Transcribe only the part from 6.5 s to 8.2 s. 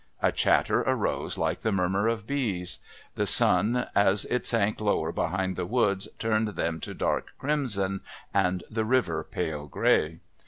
them to dark crimson